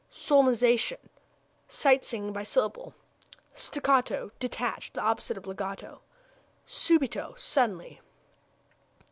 [0.09, 0.97] Solmization
[1.67, 2.95] sight singing by syllable.
[3.53, 6.01] Staccato detached; the opposite of legato.
[6.65, 8.01] Subito suddenly.